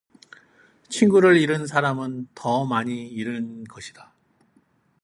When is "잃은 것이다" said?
3.07-4.11